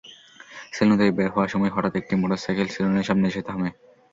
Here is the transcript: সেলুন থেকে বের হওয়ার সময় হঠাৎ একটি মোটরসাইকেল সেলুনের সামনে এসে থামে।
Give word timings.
সেলুন 0.75 0.95
থেকে 0.99 1.13
বের 1.17 1.29
হওয়ার 1.33 1.51
সময় 1.53 1.73
হঠাৎ 1.75 1.93
একটি 1.95 2.13
মোটরসাইকেল 2.15 2.67
সেলুনের 2.73 3.07
সামনে 3.09 3.25
এসে 3.27 3.41
থামে। 3.47 3.69